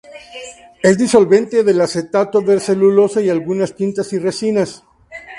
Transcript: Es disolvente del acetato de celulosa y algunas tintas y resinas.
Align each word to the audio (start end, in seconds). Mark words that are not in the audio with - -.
Es 0.81 0.97
disolvente 0.97 1.63
del 1.63 1.79
acetato 1.79 2.41
de 2.41 2.59
celulosa 2.59 3.21
y 3.21 3.29
algunas 3.29 3.75
tintas 3.75 4.11
y 4.13 4.17
resinas. 4.17 4.83